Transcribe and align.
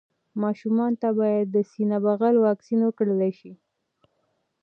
ماشومانو 0.43 0.97
ته 1.01 1.09
باید 1.19 1.45
د 1.51 1.57
سینه 1.71 1.97
بغل 2.05 2.35
واکسين 2.45 2.79
ورکړل 2.83 3.21
شي. 3.39 3.53